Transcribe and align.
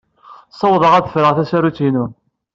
Ssawḍeɣ 0.51 0.93
ad 0.93 1.03
d-afeɣ 1.05 1.29
tasarut-inu. 1.37 2.05